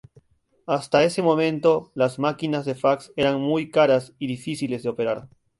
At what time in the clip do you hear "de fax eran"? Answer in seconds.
2.65-3.39